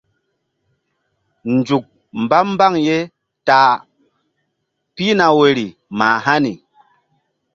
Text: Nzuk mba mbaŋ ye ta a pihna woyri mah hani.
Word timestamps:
Nzuk 1.55 1.85
mba 2.21 2.37
mbaŋ 2.51 2.73
ye 2.87 2.97
ta 3.47 3.57
a 3.71 3.81
pihna 4.95 5.25
woyri 5.37 5.67
mah 5.97 6.17
hani. 6.25 6.53